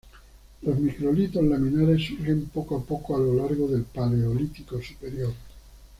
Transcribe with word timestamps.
Los 0.63 0.79
microlitos 0.79 1.43
laminares 1.43 2.03
surgen 2.07 2.45
poco 2.51 2.77
a 2.77 2.83
poco 2.83 3.15
a 3.15 3.19
lo 3.19 3.35
largo 3.35 3.67
del 3.67 3.83
Paleolítico 3.83 4.81
Superior. 4.81 5.31